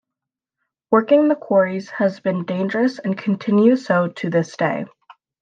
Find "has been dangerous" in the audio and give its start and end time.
1.91-2.97